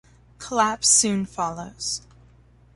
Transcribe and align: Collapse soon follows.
Collapse 0.39 0.87
soon 0.89 1.27
follows. 1.27 2.01